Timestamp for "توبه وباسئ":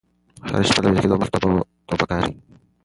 1.41-2.31